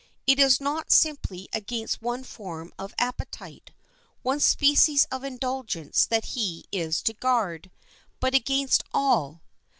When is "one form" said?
2.01-2.73